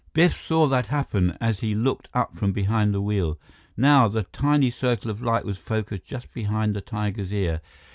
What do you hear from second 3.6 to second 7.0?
Now, the tiny circle of light was focused just behind the